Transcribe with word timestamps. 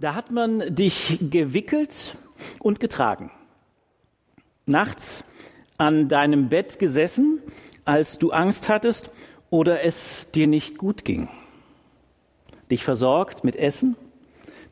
Da 0.00 0.14
hat 0.14 0.30
man 0.30 0.74
dich 0.74 1.18
gewickelt 1.20 2.16
und 2.58 2.80
getragen. 2.80 3.30
Nachts 4.64 5.24
an 5.76 6.08
deinem 6.08 6.48
Bett 6.48 6.78
gesessen, 6.78 7.42
als 7.84 8.18
du 8.18 8.30
Angst 8.30 8.70
hattest 8.70 9.10
oder 9.50 9.82
es 9.82 10.30
dir 10.30 10.46
nicht 10.46 10.78
gut 10.78 11.04
ging. 11.04 11.28
Dich 12.70 12.82
versorgt 12.82 13.44
mit 13.44 13.56
Essen, 13.56 13.94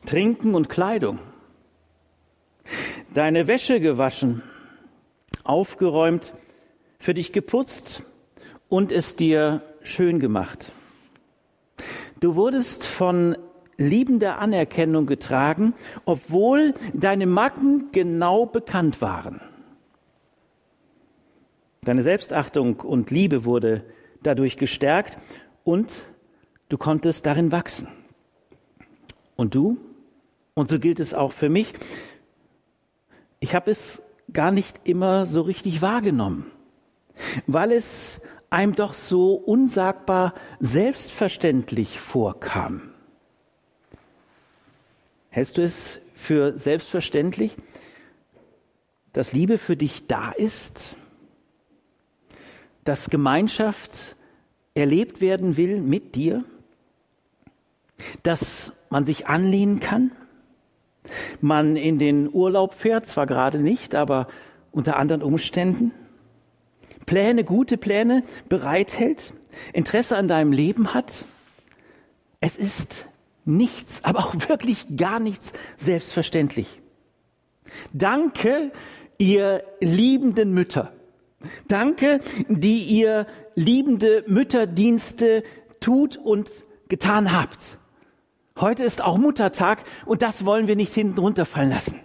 Trinken 0.07 0.55
und 0.55 0.67
Kleidung. 0.67 1.19
Deine 3.13 3.45
Wäsche 3.45 3.79
gewaschen, 3.79 4.41
aufgeräumt, 5.43 6.33
für 6.97 7.13
dich 7.13 7.33
geputzt 7.33 8.01
und 8.67 8.91
es 8.91 9.15
dir 9.15 9.61
schön 9.83 10.19
gemacht. 10.19 10.71
Du 12.19 12.35
wurdest 12.35 12.83
von 12.83 13.37
liebender 13.79 14.39
Anerkennung 14.39 15.05
getragen, 15.05 15.73
obwohl 16.05 16.73
deine 16.93 17.25
Macken 17.25 17.91
genau 17.91 18.45
bekannt 18.45 19.01
waren. 19.01 19.41
Deine 21.81 22.01
Selbstachtung 22.01 22.81
und 22.81 23.09
Liebe 23.09 23.45
wurde 23.45 23.85
dadurch 24.21 24.57
gestärkt 24.57 25.17
und 25.63 25.91
du 26.67 26.77
konntest 26.77 27.25
darin 27.25 27.51
wachsen. 27.51 27.87
Und 29.35 29.55
du? 29.55 29.77
Und 30.53 30.67
so 30.67 30.77
gilt 30.77 30.99
es 30.99 31.13
auch 31.13 31.31
für 31.31 31.49
mich. 31.49 31.73
Ich 33.39 33.55
habe 33.55 33.71
es 33.71 34.01
gar 34.33 34.51
nicht 34.51 34.81
immer 34.83 35.25
so 35.25 35.41
richtig 35.41 35.81
wahrgenommen, 35.81 36.51
weil 37.47 37.71
es 37.71 38.19
einem 38.49 38.75
doch 38.75 38.93
so 38.93 39.33
unsagbar 39.33 40.33
selbstverständlich 40.59 41.99
vorkam. 41.99 42.91
Hältst 45.29 45.57
du 45.57 45.61
es 45.61 45.99
für 46.15 46.57
selbstverständlich, 46.57 47.55
dass 49.13 49.31
Liebe 49.31 49.57
für 49.57 49.77
dich 49.77 50.07
da 50.07 50.31
ist? 50.31 50.95
Dass 52.83 53.09
Gemeinschaft 53.09 54.15
erlebt 54.73 55.21
werden 55.21 55.55
will 55.55 55.81
mit 55.81 56.15
dir? 56.15 56.43
Dass 58.23 58.71
man 58.89 59.05
sich 59.05 59.27
anlehnen 59.27 59.79
kann? 59.79 60.11
Man 61.41 61.75
in 61.75 61.99
den 61.99 62.31
Urlaub 62.31 62.73
fährt, 62.73 63.07
zwar 63.07 63.27
gerade 63.27 63.59
nicht, 63.59 63.93
aber 63.93 64.27
unter 64.71 64.97
anderen 64.97 65.21
Umständen? 65.21 65.91
Pläne, 67.05 67.43
gute 67.43 67.77
Pläne 67.77 68.23
bereithält? 68.47 69.33
Interesse 69.73 70.17
an 70.17 70.27
deinem 70.27 70.51
Leben 70.51 70.93
hat? 70.93 71.25
Es 72.39 72.57
ist 72.57 73.08
nichts, 73.49 74.03
aber 74.03 74.19
auch 74.19 74.35
wirklich 74.47 74.85
gar 74.95 75.19
nichts 75.19 75.53
selbstverständlich. 75.77 76.81
Danke, 77.93 78.71
ihr 79.17 79.63
liebenden 79.79 80.53
Mütter. 80.53 80.93
Danke, 81.67 82.19
die 82.47 82.79
ihr 82.79 83.27
liebende 83.55 84.23
Mütterdienste 84.27 85.43
tut 85.79 86.17
und 86.17 86.49
getan 86.89 87.33
habt. 87.33 87.79
Heute 88.59 88.83
ist 88.83 89.01
auch 89.01 89.17
Muttertag 89.17 89.83
und 90.05 90.21
das 90.21 90.45
wollen 90.45 90.67
wir 90.67 90.75
nicht 90.75 90.93
hinten 90.93 91.19
runterfallen 91.19 91.69
lassen. 91.69 92.01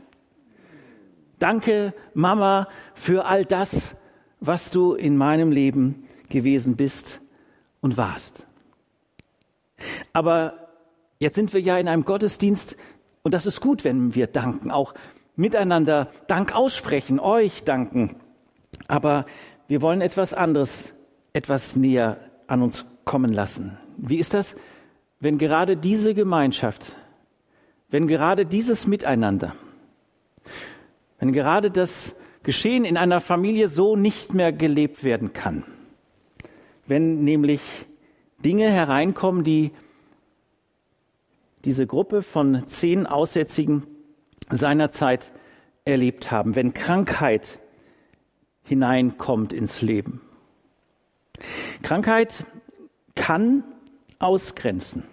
Danke, 1.40 1.94
Mama, 2.14 2.68
für 2.94 3.24
all 3.24 3.44
das, 3.44 3.96
was 4.38 4.70
du 4.70 4.94
in 4.94 5.16
meinem 5.16 5.50
Leben 5.50 6.04
gewesen 6.28 6.76
bist 6.76 7.20
und 7.80 7.96
warst. 7.96 8.46
Aber 10.12 10.63
Jetzt 11.18 11.34
sind 11.34 11.52
wir 11.52 11.60
ja 11.60 11.78
in 11.78 11.88
einem 11.88 12.04
Gottesdienst 12.04 12.76
und 13.22 13.32
das 13.32 13.46
ist 13.46 13.60
gut, 13.60 13.84
wenn 13.84 14.14
wir 14.14 14.26
danken, 14.26 14.70
auch 14.70 14.94
miteinander 15.36 16.10
Dank 16.26 16.54
aussprechen, 16.54 17.20
euch 17.20 17.64
danken. 17.64 18.16
Aber 18.88 19.24
wir 19.66 19.80
wollen 19.82 20.00
etwas 20.00 20.34
anderes, 20.34 20.94
etwas 21.32 21.76
näher 21.76 22.18
an 22.46 22.62
uns 22.62 22.84
kommen 23.04 23.32
lassen. 23.32 23.78
Wie 23.96 24.16
ist 24.16 24.34
das, 24.34 24.56
wenn 25.20 25.38
gerade 25.38 25.76
diese 25.76 26.14
Gemeinschaft, 26.14 26.96
wenn 27.88 28.06
gerade 28.06 28.44
dieses 28.44 28.86
Miteinander, 28.86 29.54
wenn 31.18 31.32
gerade 31.32 31.70
das 31.70 32.14
Geschehen 32.42 32.84
in 32.84 32.96
einer 32.96 33.20
Familie 33.20 33.68
so 33.68 33.96
nicht 33.96 34.34
mehr 34.34 34.52
gelebt 34.52 35.04
werden 35.04 35.32
kann? 35.32 35.64
Wenn 36.86 37.24
nämlich 37.24 37.62
Dinge 38.44 38.70
hereinkommen, 38.70 39.44
die 39.44 39.72
diese 41.64 41.86
Gruppe 41.86 42.22
von 42.22 42.66
zehn 42.66 43.06
Aussätzigen 43.06 43.86
seinerzeit 44.50 45.32
erlebt 45.84 46.30
haben, 46.30 46.54
wenn 46.54 46.74
Krankheit 46.74 47.58
hineinkommt 48.62 49.52
ins 49.52 49.82
Leben. 49.82 50.20
Krankheit 51.82 52.44
kann 53.14 53.64
ausgrenzen. 54.18 55.04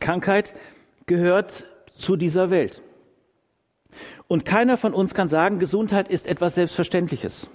Krankheit 0.00 0.54
gehört 1.06 1.66
zu 1.94 2.16
dieser 2.16 2.50
Welt. 2.50 2.82
Und 4.26 4.44
keiner 4.44 4.76
von 4.76 4.94
uns 4.94 5.14
kann 5.14 5.28
sagen, 5.28 5.58
Gesundheit 5.58 6.08
ist 6.08 6.26
etwas 6.26 6.54
Selbstverständliches. 6.54 7.48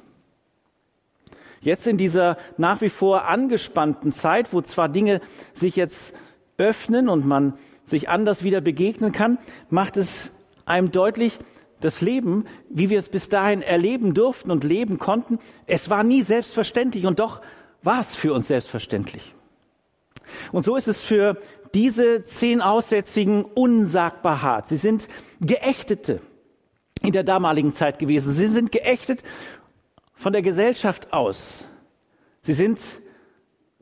Jetzt 1.62 1.88
in 1.88 1.98
dieser 1.98 2.38
nach 2.58 2.82
wie 2.82 2.90
vor 2.90 3.28
angespannten 3.28 4.12
Zeit, 4.12 4.52
wo 4.52 4.62
zwar 4.62 4.90
Dinge 4.90 5.22
sich 5.54 5.76
jetzt 5.76 6.14
öffnen 6.58 7.08
und 7.08 7.26
man 7.26 7.54
sich 7.86 8.10
anders 8.10 8.44
wieder 8.44 8.62
begegnen 8.62 9.12
kann, 9.12 9.38
macht 9.70 9.98
es 9.98 10.32
einem 10.66 10.92
deutlich, 10.92 11.40
das 11.84 12.00
Leben, 12.00 12.46
wie 12.70 12.90
wir 12.90 12.98
es 12.98 13.10
bis 13.10 13.28
dahin 13.28 13.62
erleben 13.62 14.14
durften 14.14 14.52
und 14.52 14.64
leben 14.64 15.00
konnten, 15.00 15.40
es 15.68 15.90
war 15.90 16.04
nie 16.04 16.22
selbstverständlich 16.22 17.06
und 17.06 17.20
doch 17.20 17.42
war 17.82 18.00
es 18.00 18.16
für 18.16 18.34
uns 18.34 18.48
selbstverständlich. 18.48 19.36
Und 20.54 20.64
so 20.64 20.78
ist 20.78 20.88
es 20.88 21.02
für 21.02 21.38
diese 21.74 22.24
zehn 22.24 22.62
Aussätzigen 22.62 23.44
unsagbar 23.44 24.42
hart. 24.42 24.68
Sie 24.68 24.78
sind 24.78 25.10
Geächtete 25.42 26.22
in 27.02 27.12
der 27.12 27.24
damaligen 27.24 27.74
Zeit 27.74 28.00
gewesen. 28.00 28.32
Sie 28.32 28.48
sind 28.48 28.72
geächtet 28.72 29.24
von 30.16 30.32
der 30.32 30.42
Gesellschaft 30.42 31.12
aus. 31.12 31.66
Sie 32.42 32.54
sind 32.54 32.80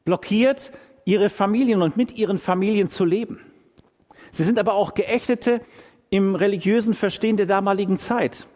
blockiert, 0.06 0.72
ihre 1.06 1.30
Familien 1.30 1.82
und 1.82 1.98
mit 1.98 2.14
ihren 2.14 2.40
Familien 2.40 2.90
zu 2.90 3.06
leben. 3.06 3.40
Sie 4.32 4.44
sind 4.44 4.60
aber 4.60 4.74
auch 4.74 4.94
Geächtete 4.94 5.62
im 6.10 6.36
religiösen 6.36 6.94
Verstehen 6.94 7.38
der 7.38 7.46
damaligen 7.46 7.98
Zeit. 7.98 8.48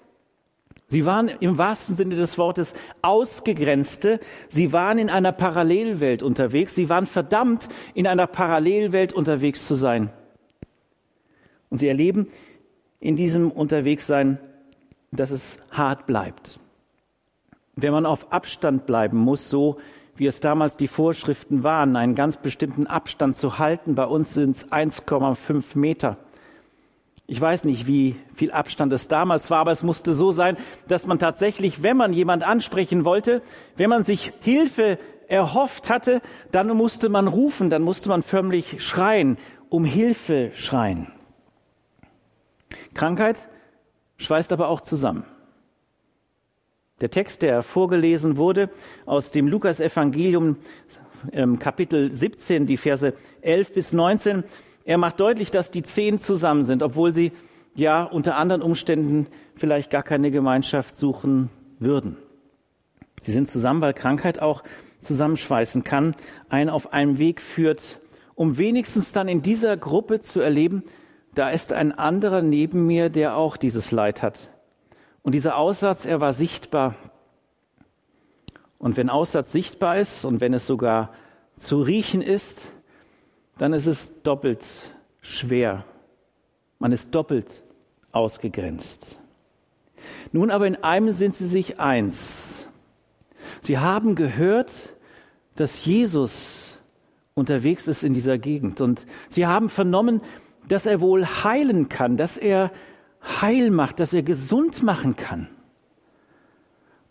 Sie 0.88 1.06
waren 1.06 1.30
im 1.40 1.58
wahrsten 1.58 1.96
Sinne 1.96 2.16
des 2.16 2.38
Wortes 2.38 2.74
Ausgegrenzte. 3.02 4.20
Sie 4.50 4.72
waren 4.72 5.00
in 5.00 5.10
einer 5.10 5.32
Parallelwelt 5.32 6.22
unterwegs. 6.22 6.76
Sie 6.76 6.90
waren 6.90 7.08
verdammt, 7.08 7.68
in 7.96 8.08
einer 8.08 8.28
Parallelwelt 8.28 9.12
unterwegs 9.12 9.68
zu 9.68 9.76
sein. 9.76 10.12
Und 11.70 11.80
sie 11.80 11.88
erleben 11.88 12.28
in 13.00 13.16
diesem 13.16 13.52
Unterwegssein, 13.52 14.38
dass 15.12 15.32
es 15.32 15.58
hart 15.72 16.06
bleibt. 16.06 16.60
Wenn 17.76 17.92
man 17.92 18.06
auf 18.06 18.32
Abstand 18.32 18.86
bleiben 18.86 19.18
muss, 19.18 19.50
so 19.50 19.78
wie 20.18 20.28
es 20.28 20.40
damals 20.40 20.78
die 20.78 20.88
Vorschriften 20.88 21.64
waren, 21.64 21.96
einen 21.96 22.16
ganz 22.16 22.38
bestimmten 22.38 22.88
Abstand 22.88 23.38
zu 23.38 23.60
halten. 23.60 23.96
Bei 23.96 24.06
uns 24.06 24.34
sind 24.34 24.56
es 24.56 24.72
1,5 24.72 25.78
Meter. 25.78 26.18
Ich 27.28 27.42
weiß 27.42 27.66
nicht, 27.66 27.88
wie 27.88 28.16
viel 28.36 28.52
Abstand 28.52 28.94
es 28.94 29.08
damals 29.08 29.50
war, 29.50 29.60
aber 29.60 29.72
es 29.72 29.84
musste 29.84 30.14
so 30.14 30.32
sein, 30.32 30.58
dass 30.88 31.08
man 31.08 31.18
tatsächlich, 31.18 31.82
wenn 31.82 31.98
man 31.98 32.14
jemand 32.14 32.44
ansprechen 32.44 33.04
wollte, 33.04 33.42
wenn 33.78 33.90
man 33.90 34.04
sich 34.04 34.32
Hilfe 34.42 35.00
erhofft 35.28 35.90
hatte, 35.90 36.22
dann 36.52 36.68
musste 36.70 37.10
man 37.10 37.28
rufen, 37.28 37.72
dann 37.72 37.82
musste 37.82 38.10
man 38.10 38.22
förmlich 38.22 38.84
schreien, 38.84 39.38
um 39.70 39.86
Hilfe 39.86 40.52
schreien. 40.54 41.12
Krankheit 42.94 43.48
schweißt 44.18 44.52
aber 44.52 44.70
auch 44.70 44.82
zusammen. 44.82 45.26
Der 47.02 47.12
Text, 47.12 47.42
der 47.42 47.62
vorgelesen 47.62 48.38
wurde 48.38 48.70
aus 49.06 49.32
dem 49.32 49.50
Lukas-Evangelium, 49.50 50.56
ähm, 51.34 51.60
Kapitel 51.60 52.10
17, 52.10 52.68
die 52.68 52.78
Verse 52.78 53.14
11 53.42 53.74
bis 53.74 53.92
19, 53.92 54.46
er 54.86 54.98
macht 54.98 55.20
deutlich, 55.20 55.52
dass 55.52 55.72
die 55.72 55.84
zehn 55.84 56.20
zusammen 56.20 56.64
sind, 56.64 56.82
obwohl 56.82 57.12
sie 57.12 57.34
ja 57.76 58.04
unter 58.04 58.38
anderen 58.38 58.62
Umständen 58.62 59.28
vielleicht 59.58 59.92
gar 59.92 60.04
keine 60.04 60.32
Gemeinschaft 60.32 60.96
suchen 60.96 61.50
würden. 61.80 62.16
Sie 63.22 63.34
sind 63.34 63.50
zusammen, 63.50 63.82
weil 63.82 63.94
Krankheit 63.94 64.42
auch 64.42 64.64
zusammenschweißen 65.00 65.84
kann, 65.84 66.16
einen 66.48 66.70
auf 66.70 66.94
einem 66.94 67.18
Weg 67.18 67.42
führt, 67.42 68.00
um 68.36 68.58
wenigstens 68.58 69.12
dann 69.12 69.28
in 69.28 69.42
dieser 69.42 69.76
Gruppe 69.76 70.22
zu 70.22 70.40
erleben, 70.40 70.84
da 71.34 71.50
ist 71.50 71.74
ein 71.74 71.92
anderer 71.92 72.42
neben 72.42 72.86
mir, 72.86 73.10
der 73.10 73.36
auch 73.36 73.58
dieses 73.58 73.92
Leid 73.92 74.22
hat. 74.22 74.50
Und 75.26 75.32
dieser 75.32 75.58
Aussatz, 75.58 76.06
er 76.06 76.22
war 76.22 76.34
sichtbar. 76.34 76.94
Und 78.78 78.96
wenn 78.96 79.10
Aussatz 79.10 79.52
sichtbar 79.52 79.98
ist 79.98 80.24
und 80.24 80.40
wenn 80.40 80.54
es 80.54 80.68
sogar 80.68 81.14
zu 81.58 81.82
riechen 81.82 82.22
ist, 82.22 82.68
dann 83.58 83.74
ist 83.74 83.88
es 83.88 84.14
doppelt 84.22 84.64
schwer. 85.22 85.84
Man 86.78 86.92
ist 86.92 87.16
doppelt 87.16 87.64
ausgegrenzt. 88.12 89.18
Nun 90.32 90.52
aber 90.52 90.68
in 90.68 90.84
einem 90.84 91.12
sind 91.12 91.34
sie 91.34 91.48
sich 91.48 91.80
eins. 91.80 92.68
Sie 93.64 93.80
haben 93.80 94.14
gehört, 94.14 94.72
dass 95.56 95.86
Jesus 95.86 96.78
unterwegs 97.34 97.88
ist 97.88 98.04
in 98.04 98.14
dieser 98.14 98.38
Gegend 98.38 98.80
und 98.80 99.08
sie 99.30 99.48
haben 99.48 99.70
vernommen, 99.70 100.22
dass 100.68 100.86
er 100.86 101.02
wohl 101.02 101.26
heilen 101.26 101.90
kann, 101.90 102.16
dass 102.16 102.38
er 102.38 102.72
heil 103.42 103.72
macht, 103.72 104.00
dass 104.00 104.14
er 104.14 104.24
gesund 104.24 104.84
machen 104.84 105.16
kann. 105.16 105.48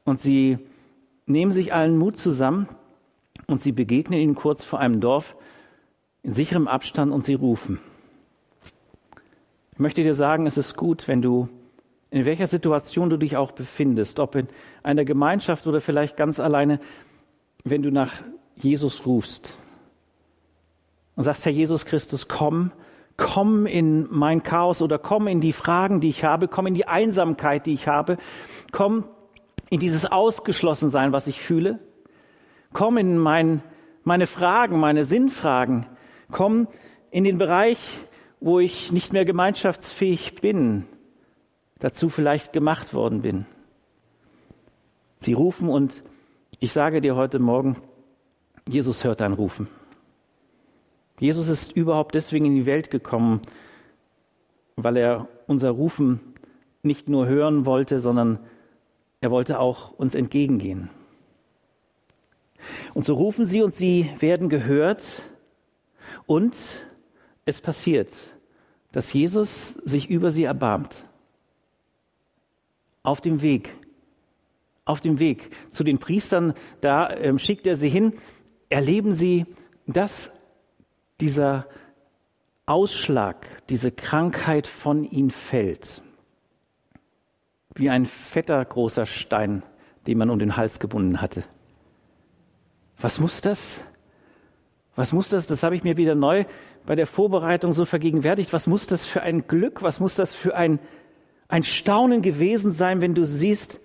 Und 0.05 0.21
sie 0.21 0.59
nehmen 1.27 1.53
sich 1.53 1.73
allen 1.73 1.97
Mut 1.97 2.17
zusammen 2.17 2.69
und 3.47 3.61
sie 3.61 3.73
begegnen 3.73 4.21
ihnen 4.21 4.35
kurz 4.35 4.63
vor 4.63 4.79
einem 4.79 5.01
Dorf 5.01 5.37
in 6.23 6.33
sicherem 6.33 6.69
Abstand 6.69 7.13
und 7.13 7.25
sie 7.25 7.35
rufen. 7.35 7.81
Ich 9.73 9.79
möchte 9.79 10.03
dir 10.03 10.15
sagen, 10.15 10.47
es 10.47 10.57
ist 10.57 10.77
gut, 10.77 11.09
wenn 11.09 11.21
du 11.21 11.49
in 12.11 12.25
welcher 12.25 12.47
Situation 12.47 13.11
du 13.11 13.17
dich 13.17 13.37
auch 13.37 13.51
befindest, 13.51 14.21
ob 14.21 14.37
in 14.37 14.47
einer 14.85 15.05
Gemeinschaft 15.05 15.67
oder 15.67 15.81
vielleicht 15.81 16.17
ganz 16.17 16.39
alleine, 16.39 16.79
wenn 17.65 17.83
du 17.83 17.91
nach 17.91 18.13
Jesus 18.55 19.05
rufst 19.05 19.59
und 21.17 21.25
sagst, 21.25 21.45
Herr 21.45 21.53
Jesus 21.53 21.85
Christus, 21.87 22.29
komm, 22.29 22.71
komm 23.17 23.67
in 23.67 24.09
mein 24.11 24.43
Chaos 24.43 24.83
oder 24.83 24.99
komm 24.99 25.29
in 25.29 25.41
die 25.41 25.53
Fragen, 25.53 26.01
die 26.01 26.11
ich 26.11 26.25
habe, 26.25 26.49
komm 26.49 26.67
in 26.67 26.75
die 26.75 26.87
Einsamkeit, 26.87 27.67
die 27.67 27.75
ich 27.75 27.87
habe, 27.87 28.17
komm 28.73 29.05
in 29.71 29.81
dieses 29.81 30.07
Ausgeschlossensein, 30.07 31.13
was 31.13 31.27
ich 31.27 31.41
fühle, 31.41 31.79
komm 32.73 32.99
in 32.99 33.19
mein, 33.19 33.63
meine 34.03 34.27
Fragen, 34.27 34.81
meine 34.81 35.05
Sinnfragen, 35.05 35.87
komm 36.31 36.69
in 37.11 37.25
den 37.25 37.39
Bereich, 37.39 37.79
wo 38.41 38.61
ich 38.61 38.93
nicht 38.93 39.13
mehr 39.13 39.25
gemeinschaftsfähig 39.25 40.37
bin, 40.37 40.85
dazu 41.79 42.09
vielleicht 42.09 42.53
gemacht 42.53 42.95
worden 42.95 43.23
bin. 43.23 43.47
Sie 45.19 45.33
rufen 45.33 45.69
und 45.69 46.03
ich 46.59 46.73
sage 46.73 47.01
dir 47.01 47.17
heute 47.17 47.39
Morgen, 47.39 47.77
Jesus 48.69 49.05
hört 49.05 49.21
dein 49.21 49.33
Rufen. 49.33 49.69
Jesus 51.25 51.49
ist 51.49 51.73
überhaupt 51.73 52.15
deswegen 52.15 52.45
in 52.45 52.55
die 52.55 52.67
Welt 52.67 52.91
gekommen, 52.91 53.41
weil 54.77 54.99
er 54.99 55.27
unser 55.47 55.71
Rufen 55.71 56.21
nicht 56.83 57.09
nur 57.09 57.27
hören 57.27 57.65
wollte, 57.65 57.99
sondern 57.99 58.41
er 59.23 59.31
wollte 59.31 59.59
auch 59.59 59.93
uns 59.93 60.15
entgegengehen. 60.15 60.91
Und 62.93 63.07
so 63.07 63.15
rufen 63.15 63.47
sie 63.47 63.63
und 63.63 63.75
sie 63.75 64.11
werden 64.19 64.51
gehört 64.51 65.23
und 66.27 66.55
es 67.47 67.63
passiert, 67.63 68.13
dass 68.93 69.11
Jesus 69.11 69.79
sich 69.83 70.11
über 70.11 70.31
sie 70.31 70.45
erbarmt 70.45 71.05
auf 73.03 73.23
dem 73.23 73.41
Weg, 73.41 73.71
auf 74.85 75.01
dem 75.01 75.19
Weg 75.19 75.53
zu 75.71 75.85
den 75.85 75.97
Priestern, 75.97 76.53
da 76.83 77.09
ähm, 77.17 77.39
schickt 77.39 77.67
er 77.67 77.79
sie 77.79 77.89
hin, 77.89 78.13
erleben 78.69 79.15
sie, 79.15 79.47
dass 79.87 80.31
dieser 81.21 81.67
Ausschlag, 82.67 83.47
diese 83.69 83.93
Krankheit 83.93 84.67
von 84.67 85.05
ihnen 85.05 85.31
fällt. 85.31 86.03
Wie 87.75 87.91
ein 87.91 88.07
fetter 88.07 88.65
großer 88.65 89.07
Stein, 89.07 89.63
den 90.07 90.19
man 90.19 90.31
um 90.31 90.39
den 90.39 90.57
Hals 90.57 90.79
gebunden 90.79 91.21
hatte. 91.21 91.45
Was 92.99 93.19
muss 93.19 93.41
das? 93.41 93.83
Was 94.97 95.13
muss 95.13 95.29
das? 95.29 95.47
Das 95.47 95.63
habe 95.63 95.75
ich 95.75 95.83
mir 95.83 95.97
wieder 95.97 96.15
neu 96.15 96.45
bei 96.87 96.95
der 96.95 97.07
Vorbereitung 97.07 97.73
so 97.73 97.85
vergegenwärtigt. 97.85 98.53
Was 98.53 98.67
muss 98.67 98.87
das 98.87 99.05
für 99.05 99.23
ein 99.23 99.47
Glück? 99.47 99.83
Was 99.83 99.99
muss 99.99 100.15
das 100.15 100.35
für 100.35 100.55
ein 100.55 100.79
ein 101.49 101.63
Staunen 101.63 102.23
gewesen 102.23 102.73
sein, 102.73 103.01
wenn 103.01 103.15
du 103.15 103.27
siehst, 103.27 103.81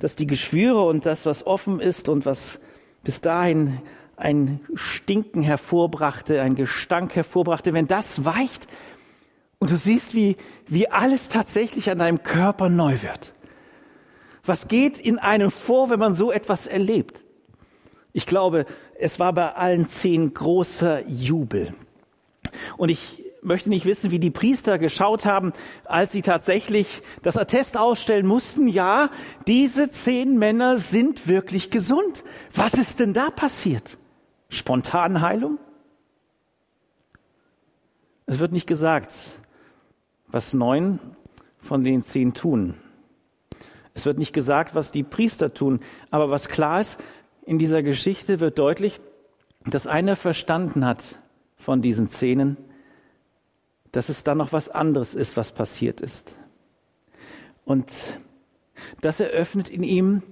dass 0.00 0.16
die 0.16 0.26
Geschwüre 0.26 0.84
und 0.84 1.06
das, 1.06 1.26
was 1.26 1.46
offen 1.46 1.80
ist 1.80 2.08
und 2.08 2.26
was 2.26 2.60
bis 3.02 3.20
dahin 3.20 3.80
ein 4.20 4.60
Stinken 4.74 5.42
hervorbrachte, 5.42 6.40
ein 6.42 6.54
Gestank 6.54 7.16
hervorbrachte, 7.16 7.72
wenn 7.72 7.86
das 7.86 8.24
weicht 8.24 8.68
und 9.58 9.70
du 9.70 9.76
siehst, 9.76 10.14
wie, 10.14 10.36
wie 10.66 10.88
alles 10.88 11.28
tatsächlich 11.28 11.90
an 11.90 11.98
deinem 11.98 12.22
Körper 12.22 12.68
neu 12.68 13.02
wird. 13.02 13.34
Was 14.44 14.68
geht 14.68 14.98
in 14.98 15.18
einem 15.18 15.50
vor, 15.50 15.90
wenn 15.90 15.98
man 15.98 16.14
so 16.14 16.32
etwas 16.32 16.66
erlebt? 16.66 17.24
Ich 18.12 18.26
glaube, 18.26 18.66
es 18.98 19.20
war 19.20 19.32
bei 19.32 19.54
allen 19.54 19.86
zehn 19.86 20.32
großer 20.32 21.06
Jubel. 21.06 21.74
Und 22.76 22.88
ich 22.88 23.24
möchte 23.42 23.68
nicht 23.68 23.84
wissen, 23.84 24.10
wie 24.10 24.18
die 24.18 24.30
Priester 24.30 24.78
geschaut 24.78 25.24
haben, 25.24 25.52
als 25.84 26.12
sie 26.12 26.22
tatsächlich 26.22 27.02
das 27.22 27.36
Attest 27.36 27.76
ausstellen 27.76 28.26
mussten. 28.26 28.66
Ja, 28.66 29.10
diese 29.46 29.90
zehn 29.90 30.38
Männer 30.38 30.78
sind 30.78 31.28
wirklich 31.28 31.70
gesund. 31.70 32.24
Was 32.54 32.74
ist 32.74 33.00
denn 33.00 33.12
da 33.12 33.30
passiert? 33.30 33.98
Spontanheilung? 34.50 35.58
Es 38.26 38.38
wird 38.38 38.52
nicht 38.52 38.66
gesagt, 38.66 39.12
was 40.28 40.52
neun 40.52 41.00
von 41.58 41.82
den 41.82 42.02
zehn 42.02 42.34
tun. 42.34 42.74
Es 43.94 44.06
wird 44.06 44.18
nicht 44.18 44.32
gesagt, 44.32 44.74
was 44.74 44.92
die 44.92 45.02
Priester 45.02 45.52
tun. 45.52 45.80
Aber 46.10 46.30
was 46.30 46.48
klar 46.48 46.80
ist, 46.80 46.98
in 47.44 47.58
dieser 47.58 47.82
Geschichte 47.82 48.40
wird 48.40 48.58
deutlich, 48.58 49.00
dass 49.66 49.86
einer 49.86 50.16
verstanden 50.16 50.84
hat 50.84 51.02
von 51.56 51.82
diesen 51.82 52.08
Szenen, 52.08 52.56
dass 53.92 54.08
es 54.08 54.24
da 54.24 54.34
noch 54.34 54.52
was 54.52 54.68
anderes 54.68 55.14
ist, 55.14 55.36
was 55.36 55.52
passiert 55.52 56.00
ist. 56.00 56.38
Und 57.64 58.18
das 59.00 59.20
eröffnet 59.20 59.68
in 59.68 59.82
ihm, 59.82 60.22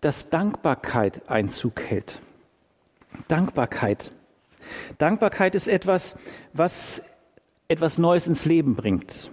dass 0.00 0.30
Dankbarkeit 0.30 1.28
Einzug 1.28 1.80
hält. 1.80 2.20
Dankbarkeit. 3.28 4.12
Dankbarkeit 4.98 5.54
ist 5.54 5.68
etwas, 5.68 6.14
was 6.52 7.02
etwas 7.68 7.98
Neues 7.98 8.26
ins 8.26 8.44
Leben 8.44 8.74
bringt. 8.74 9.30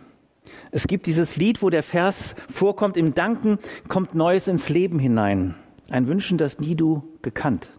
Es 0.71 0.87
gibt 0.87 1.05
dieses 1.05 1.35
Lied, 1.35 1.61
wo 1.61 1.69
der 1.69 1.83
Vers 1.83 2.35
vorkommt, 2.49 2.97
im 2.97 3.13
Danken 3.13 3.59
kommt 3.87 4.15
Neues 4.15 4.47
ins 4.47 4.69
Leben 4.69 4.99
hinein. 4.99 5.55
Ein 5.89 6.07
Wünschen, 6.07 6.37
das 6.37 6.59
nie 6.59 6.75
du 6.75 7.17
gekannt. 7.21 7.69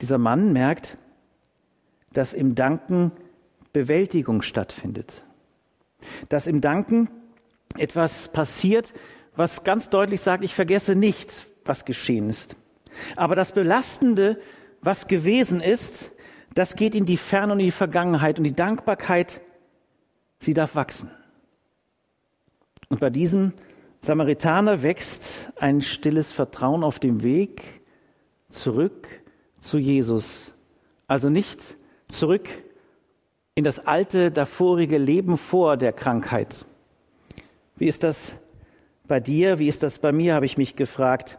Dieser 0.00 0.18
Mann 0.18 0.52
merkt, 0.52 0.96
dass 2.12 2.32
im 2.32 2.54
Danken 2.54 3.12
Bewältigung 3.72 4.42
stattfindet. 4.42 5.22
Dass 6.28 6.46
im 6.46 6.60
Danken 6.60 7.08
etwas 7.76 8.28
passiert, 8.28 8.94
was 9.36 9.64
ganz 9.64 9.90
deutlich 9.90 10.20
sagt, 10.20 10.44
ich 10.44 10.54
vergesse 10.54 10.94
nicht, 10.94 11.46
was 11.64 11.84
geschehen 11.84 12.28
ist. 12.28 12.56
Aber 13.16 13.34
das 13.34 13.52
Belastende, 13.52 14.40
was 14.80 15.06
gewesen 15.06 15.60
ist, 15.60 16.12
das 16.54 16.76
geht 16.76 16.94
in 16.94 17.04
die 17.04 17.16
Ferne 17.16 17.52
und 17.52 17.60
in 17.60 17.66
die 17.66 17.72
Vergangenheit 17.72 18.38
und 18.38 18.44
die 18.44 18.54
Dankbarkeit, 18.54 19.40
sie 20.40 20.54
darf 20.54 20.74
wachsen. 20.74 21.10
Und 22.88 23.00
bei 23.00 23.10
diesem 23.10 23.52
Samaritaner 24.00 24.82
wächst 24.82 25.50
ein 25.56 25.82
stilles 25.82 26.32
Vertrauen 26.32 26.84
auf 26.84 26.98
dem 26.98 27.22
Weg 27.22 27.62
zurück 28.48 29.08
zu 29.58 29.78
Jesus. 29.78 30.52
Also 31.06 31.28
nicht 31.28 31.60
zurück 32.08 32.48
in 33.54 33.64
das 33.64 33.80
alte, 33.80 34.30
davorige 34.30 34.98
Leben 34.98 35.36
vor 35.36 35.76
der 35.76 35.92
Krankheit. 35.92 36.64
Wie 37.76 37.86
ist 37.86 38.02
das 38.02 38.36
bei 39.06 39.20
dir? 39.20 39.58
Wie 39.58 39.68
ist 39.68 39.82
das 39.82 39.98
bei 39.98 40.12
mir, 40.12 40.34
habe 40.34 40.46
ich 40.46 40.58
mich 40.58 40.76
gefragt. 40.76 41.38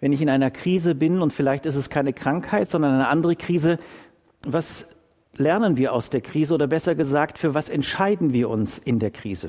Wenn 0.00 0.12
ich 0.12 0.22
in 0.22 0.30
einer 0.30 0.50
Krise 0.50 0.94
bin 0.94 1.20
und 1.20 1.32
vielleicht 1.32 1.66
ist 1.66 1.76
es 1.76 1.90
keine 1.90 2.12
Krankheit, 2.12 2.70
sondern 2.70 2.94
eine 2.94 3.08
andere 3.08 3.36
Krise, 3.36 3.78
was 4.42 4.86
lernen 5.36 5.76
wir 5.76 5.92
aus 5.92 6.10
der 6.10 6.22
Krise 6.22 6.54
oder 6.54 6.66
besser 6.66 6.94
gesagt, 6.94 7.38
für 7.38 7.54
was 7.54 7.68
entscheiden 7.68 8.32
wir 8.32 8.48
uns 8.48 8.78
in 8.78 8.98
der 8.98 9.10
Krise? 9.10 9.48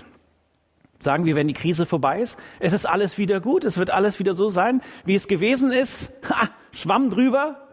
Sagen 1.00 1.26
wir, 1.26 1.36
wenn 1.36 1.48
die 1.48 1.54
Krise 1.54 1.86
vorbei 1.86 2.22
ist, 2.22 2.38
es 2.60 2.74
ist 2.74 2.86
alles 2.86 3.18
wieder 3.18 3.40
gut, 3.40 3.66
es 3.66 3.78
wird 3.78 3.90
alles 3.90 4.20
wieder 4.20 4.34
so 4.34 4.50
sein, 4.50 4.82
wie 5.04 5.16
es 5.16 5.28
gewesen 5.28 5.72
ist. 5.72 6.12
Ha, 6.30 6.50
Schwamm 6.72 7.10
drüber, 7.10 7.68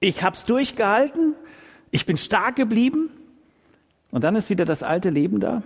ich 0.00 0.24
hab's 0.24 0.46
durchgehalten, 0.46 1.34
ich 1.90 2.06
bin 2.06 2.16
stark 2.16 2.56
geblieben 2.56 3.10
und 4.10 4.24
dann 4.24 4.34
ist 4.34 4.50
wieder 4.50 4.64
das 4.64 4.82
alte 4.82 5.10
Leben 5.10 5.38
da? 5.38 5.62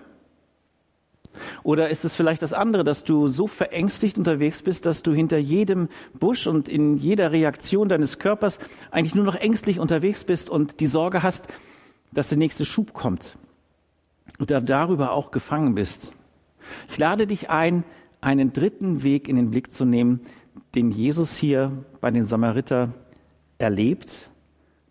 Oder 1.66 1.88
ist 1.88 2.04
es 2.04 2.14
vielleicht 2.14 2.42
das 2.42 2.52
andere, 2.52 2.84
dass 2.84 3.02
du 3.02 3.26
so 3.26 3.48
verängstigt 3.48 4.18
unterwegs 4.18 4.62
bist, 4.62 4.86
dass 4.86 5.02
du 5.02 5.12
hinter 5.12 5.36
jedem 5.36 5.88
Busch 6.16 6.46
und 6.46 6.68
in 6.68 6.96
jeder 6.96 7.32
Reaktion 7.32 7.88
deines 7.88 8.20
Körpers 8.20 8.60
eigentlich 8.92 9.16
nur 9.16 9.24
noch 9.24 9.34
ängstlich 9.34 9.80
unterwegs 9.80 10.22
bist 10.22 10.48
und 10.48 10.78
die 10.78 10.86
Sorge 10.86 11.24
hast, 11.24 11.48
dass 12.12 12.28
der 12.28 12.38
nächste 12.38 12.64
Schub 12.64 12.92
kommt 12.92 13.36
und 14.38 14.52
da 14.52 14.60
darüber 14.60 15.10
auch 15.10 15.32
gefangen 15.32 15.74
bist? 15.74 16.12
Ich 16.88 16.98
lade 16.98 17.26
dich 17.26 17.50
ein, 17.50 17.82
einen 18.20 18.52
dritten 18.52 19.02
Weg 19.02 19.26
in 19.26 19.34
den 19.34 19.50
Blick 19.50 19.72
zu 19.72 19.84
nehmen, 19.84 20.20
den 20.76 20.92
Jesus 20.92 21.36
hier 21.36 21.72
bei 22.00 22.12
den 22.12 22.26
Samariter 22.26 22.92
erlebt, 23.58 24.30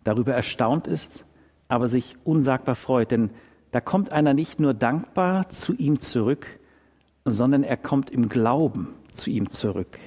darüber 0.04 0.34
erstaunt 0.34 0.86
ist 0.88 1.24
aber 1.68 1.88
sich 1.88 2.16
unsagbar 2.24 2.74
freut. 2.74 3.10
Denn 3.10 3.30
da 3.70 3.80
kommt 3.80 4.12
einer 4.12 4.34
nicht 4.34 4.60
nur 4.60 4.74
dankbar 4.74 5.48
zu 5.48 5.74
ihm 5.74 5.98
zurück, 5.98 6.46
sondern 7.32 7.62
er 7.62 7.76
kommt 7.76 8.10
im 8.10 8.28
Glauben 8.28 8.94
zu 9.10 9.30
ihm 9.30 9.48
zurück. 9.48 9.98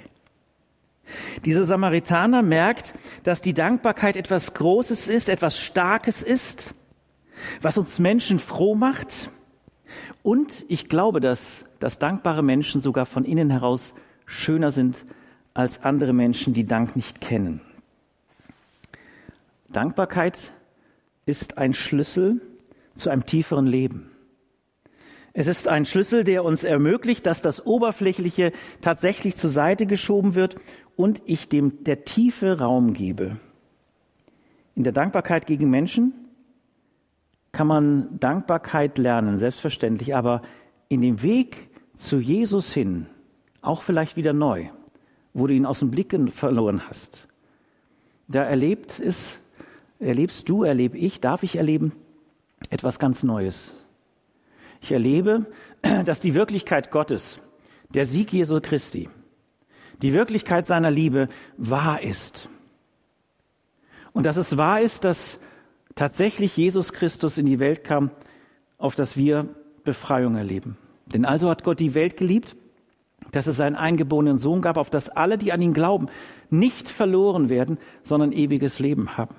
Dieser 1.46 1.66
Samaritaner 1.66 2.42
merkt, 2.42 2.94
dass 3.24 3.42
die 3.42 3.54
Dankbarkeit 3.54 4.16
etwas 4.16 4.54
Großes 4.54 5.08
ist, 5.08 5.30
etwas 5.30 5.58
Starkes 5.58 6.22
ist, 6.22 6.74
was 7.62 7.78
uns 7.78 8.00
Menschen 8.00 8.40
froh 8.40 8.76
macht. 8.76 9.30
Und 10.22 10.66
ich 10.68 10.90
glaube, 10.90 11.20
dass, 11.20 11.66
dass 11.80 12.00
dankbare 12.00 12.44
Menschen 12.44 12.82
sogar 12.82 13.06
von 13.06 13.26
innen 13.26 13.50
heraus 13.50 13.94
schöner 14.26 14.72
sind 14.72 15.06
als 15.54 15.84
andere 15.84 16.14
Menschen, 16.14 16.54
die 16.54 16.66
Dank 16.66 16.96
nicht 16.96 17.22
kennen. 17.22 17.62
Dankbarkeit 19.70 20.52
ist 21.26 21.58
ein 21.58 21.74
Schlüssel 21.74 22.42
zu 22.96 23.10
einem 23.10 23.26
tieferen 23.26 23.68
Leben. 23.68 24.09
Es 25.40 25.48
ist 25.48 25.70
ein 25.70 25.86
Schlüssel, 25.86 26.26
der 26.26 26.44
uns 26.44 26.66
ermöglicht, 26.66 27.26
dass 27.26 27.42
das 27.42 27.66
Oberflächliche 27.66 28.52
tatsächlich 28.82 29.38
zur 29.38 29.50
Seite 29.50 29.86
geschoben 29.86 30.36
wird 30.36 30.58
und 30.98 31.22
ich 31.28 31.48
dem 31.48 31.86
der 31.86 32.04
Tiefe 32.04 32.60
Raum 32.60 32.92
gebe. 32.92 33.38
In 34.76 34.84
der 34.84 34.92
Dankbarkeit 34.92 35.48
gegen 35.48 35.70
Menschen 35.70 36.12
kann 37.54 37.68
man 37.68 38.20
Dankbarkeit 38.20 38.98
lernen, 38.98 39.38
selbstverständlich, 39.38 40.14
aber 40.14 40.42
in 40.90 41.00
dem 41.00 41.24
Weg 41.24 41.70
zu 41.96 42.20
Jesus 42.20 42.74
hin, 42.74 43.06
auch 43.62 43.82
vielleicht 43.82 44.18
wieder 44.18 44.34
neu, 44.34 44.66
wo 45.34 45.48
du 45.48 45.54
ihn 45.54 45.66
aus 45.66 45.80
dem 45.80 45.90
Blick 45.90 46.14
verloren 46.34 46.82
hast. 46.90 47.30
Da 48.28 48.44
erlebt 48.44 49.00
es, 49.00 49.40
erlebst 50.00 50.50
du, 50.50 50.64
erlebe 50.64 50.98
ich, 50.98 51.22
darf 51.22 51.44
ich 51.44 51.56
erleben, 51.56 51.94
etwas 52.70 53.00
ganz 53.00 53.24
Neues. 53.24 53.79
Ich 54.82 54.92
erlebe, 54.92 55.46
dass 56.06 56.22
die 56.22 56.34
Wirklichkeit 56.34 56.92
Gottes, 56.92 57.40
der 57.94 58.06
Sieg 58.06 58.32
Jesu 58.34 58.60
Christi, 58.62 59.10
die 60.02 60.14
Wirklichkeit 60.14 60.66
seiner 60.66 60.92
Liebe 60.92 61.28
wahr 61.58 62.02
ist. 62.02 62.50
Und 64.14 64.26
dass 64.26 64.38
es 64.38 64.58
wahr 64.58 64.82
ist, 64.82 65.04
dass 65.04 65.40
tatsächlich 65.96 66.56
Jesus 66.56 66.94
Christus 66.94 67.38
in 67.38 67.46
die 67.46 67.60
Welt 67.60 67.84
kam, 67.84 68.12
auf 68.78 68.96
dass 68.96 69.18
wir 69.18 69.48
Befreiung 69.84 70.36
erleben. 70.36 70.78
Denn 71.08 71.26
also 71.26 71.50
hat 71.50 71.64
Gott 71.64 71.80
die 71.80 71.94
Welt 71.94 72.18
geliebt, 72.18 72.56
dass 73.32 73.48
es 73.48 73.58
seinen 73.58 73.76
eingeborenen 73.76 74.38
Sohn 74.38 74.62
gab, 74.62 74.78
auf 74.78 74.90
dass 74.90 75.10
alle, 75.10 75.38
die 75.38 75.52
an 75.52 75.62
ihn 75.62 75.74
glauben, 75.74 76.08
nicht 76.50 76.88
verloren 76.88 77.50
werden, 77.50 77.78
sondern 78.04 78.32
ewiges 78.32 78.80
Leben 78.80 79.18
haben. 79.18 79.36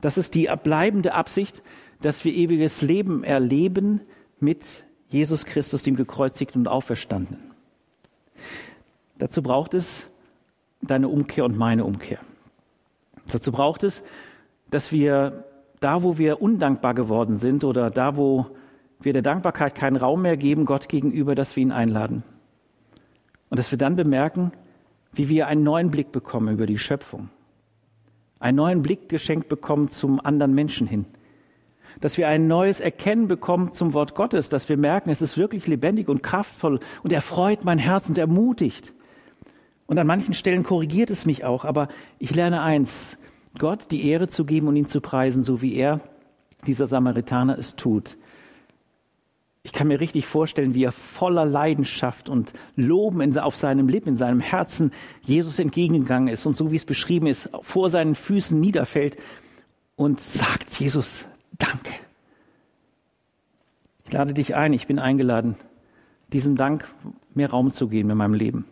Das 0.00 0.18
ist 0.18 0.34
die 0.34 0.48
bleibende 0.62 1.14
Absicht, 1.14 1.62
dass 2.00 2.24
wir 2.24 2.32
ewiges 2.32 2.82
Leben 2.82 3.24
erleben 3.24 4.00
mit 4.40 4.64
Jesus 5.08 5.44
Christus, 5.44 5.82
dem 5.82 5.96
gekreuzigten 5.96 6.62
und 6.62 6.68
auferstandenen. 6.68 7.42
Dazu 9.18 9.42
braucht 9.42 9.74
es 9.74 10.08
deine 10.80 11.08
Umkehr 11.08 11.44
und 11.44 11.56
meine 11.56 11.84
Umkehr. 11.84 12.20
Dazu 13.26 13.50
braucht 13.50 13.82
es, 13.82 14.02
dass 14.70 14.92
wir 14.92 15.44
da, 15.80 16.02
wo 16.02 16.18
wir 16.18 16.40
undankbar 16.40 16.94
geworden 16.94 17.36
sind 17.36 17.64
oder 17.64 17.90
da, 17.90 18.16
wo 18.16 18.46
wir 19.00 19.12
der 19.12 19.22
Dankbarkeit 19.22 19.74
keinen 19.74 19.96
Raum 19.96 20.22
mehr 20.22 20.36
geben, 20.36 20.64
Gott 20.64 20.88
gegenüber, 20.88 21.34
dass 21.34 21.56
wir 21.56 21.62
ihn 21.62 21.72
einladen. 21.72 22.22
Und 23.48 23.58
dass 23.58 23.70
wir 23.70 23.78
dann 23.78 23.96
bemerken, 23.96 24.52
wie 25.12 25.28
wir 25.28 25.46
einen 25.46 25.62
neuen 25.62 25.90
Blick 25.90 26.12
bekommen 26.12 26.52
über 26.52 26.66
die 26.66 26.78
Schöpfung. 26.78 27.30
Einen 28.40 28.56
neuen 28.56 28.82
Blick 28.82 29.08
geschenkt 29.08 29.48
bekommen 29.48 29.88
zum 29.88 30.20
anderen 30.20 30.54
Menschen 30.54 30.86
hin. 30.86 31.06
Dass 32.00 32.18
wir 32.18 32.28
ein 32.28 32.46
neues 32.46 32.80
Erkennen 32.80 33.28
bekommen 33.28 33.72
zum 33.72 33.92
Wort 33.92 34.14
Gottes, 34.14 34.48
dass 34.48 34.68
wir 34.68 34.76
merken, 34.76 35.10
es 35.10 35.22
ist 35.22 35.36
wirklich 35.36 35.66
lebendig 35.66 36.08
und 36.08 36.22
kraftvoll 36.22 36.80
und 37.02 37.12
erfreut 37.12 37.64
mein 37.64 37.78
Herz 37.78 38.08
und 38.08 38.18
ermutigt. 38.18 38.92
Und 39.86 39.98
an 39.98 40.06
manchen 40.06 40.34
Stellen 40.34 40.64
korrigiert 40.64 41.10
es 41.10 41.24
mich 41.26 41.44
auch, 41.44 41.64
aber 41.64 41.88
ich 42.18 42.34
lerne 42.34 42.62
eins, 42.62 43.18
Gott 43.58 43.90
die 43.90 44.06
Ehre 44.06 44.28
zu 44.28 44.44
geben 44.44 44.68
und 44.68 44.76
ihn 44.76 44.86
zu 44.86 45.00
preisen, 45.00 45.42
so 45.42 45.62
wie 45.62 45.74
er, 45.74 46.00
dieser 46.66 46.86
Samaritaner, 46.86 47.58
es 47.58 47.74
tut. 47.74 48.16
Ich 49.62 49.72
kann 49.72 49.88
mir 49.88 50.00
richtig 50.00 50.26
vorstellen, 50.26 50.74
wie 50.74 50.84
er 50.84 50.92
voller 50.92 51.44
Leidenschaft 51.44 52.28
und 52.28 52.52
Loben 52.76 53.20
in, 53.20 53.36
auf 53.38 53.56
seinem 53.56 53.88
Lippen, 53.88 54.10
in 54.10 54.16
seinem 54.16 54.40
Herzen 54.40 54.92
Jesus 55.22 55.58
entgegengegangen 55.58 56.28
ist 56.28 56.46
und 56.46 56.56
so 56.56 56.70
wie 56.70 56.76
es 56.76 56.84
beschrieben 56.84 57.26
ist, 57.26 57.50
vor 57.62 57.90
seinen 57.90 58.14
Füßen 58.14 58.58
niederfällt 58.58 59.16
und 59.96 60.20
sagt, 60.20 60.78
Jesus, 60.78 61.26
danke. 61.52 61.92
Ich 64.04 64.12
lade 64.12 64.32
dich 64.34 64.54
ein, 64.54 64.72
ich 64.72 64.86
bin 64.86 64.98
eingeladen, 64.98 65.56
diesem 66.32 66.56
Dank 66.56 66.88
mehr 67.34 67.50
Raum 67.50 67.70
zu 67.70 67.88
geben 67.88 68.10
in 68.10 68.16
meinem 68.16 68.34
Leben 68.34 68.64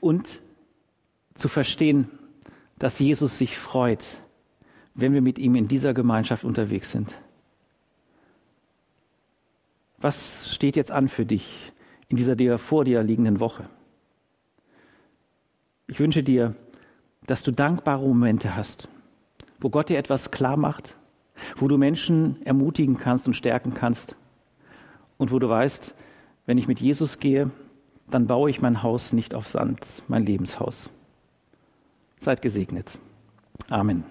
und 0.00 0.42
zu 1.34 1.48
verstehen, 1.48 2.08
dass 2.78 2.98
Jesus 2.98 3.38
sich 3.38 3.58
freut, 3.58 4.20
wenn 4.94 5.12
wir 5.12 5.22
mit 5.22 5.38
ihm 5.38 5.54
in 5.54 5.68
dieser 5.68 5.94
Gemeinschaft 5.94 6.44
unterwegs 6.44 6.90
sind. 6.90 7.20
Was 9.98 10.52
steht 10.52 10.76
jetzt 10.76 10.90
an 10.90 11.08
für 11.08 11.26
dich 11.26 11.72
in 12.08 12.16
dieser 12.16 12.36
dir 12.36 12.58
vor 12.58 12.84
dir 12.84 13.02
liegenden 13.02 13.38
Woche? 13.38 13.68
Ich 15.86 16.00
wünsche 16.00 16.22
dir, 16.22 16.54
dass 17.26 17.42
du 17.42 17.52
dankbare 17.52 18.06
Momente 18.06 18.56
hast, 18.56 18.88
wo 19.60 19.68
Gott 19.68 19.90
dir 19.90 19.98
etwas 19.98 20.30
klar 20.30 20.56
macht, 20.56 20.96
wo 21.56 21.68
du 21.68 21.76
Menschen 21.78 22.44
ermutigen 22.44 22.98
kannst 22.98 23.26
und 23.26 23.34
stärken 23.34 23.74
kannst 23.74 24.16
und 25.18 25.32
wo 25.32 25.38
du 25.38 25.48
weißt, 25.48 25.94
wenn 26.46 26.58
ich 26.58 26.68
mit 26.68 26.80
Jesus 26.80 27.18
gehe, 27.18 27.50
dann 28.10 28.26
baue 28.26 28.50
ich 28.50 28.60
mein 28.60 28.82
Haus 28.82 29.12
nicht 29.12 29.34
auf 29.34 29.46
Sand, 29.46 30.02
mein 30.08 30.24
Lebenshaus. 30.24 30.90
Seid 32.20 32.42
gesegnet. 32.42 32.98
Amen. 33.70 34.04